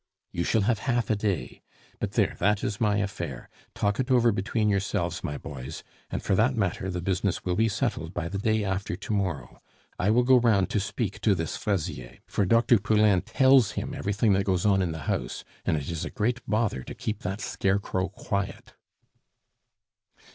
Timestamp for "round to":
10.39-10.79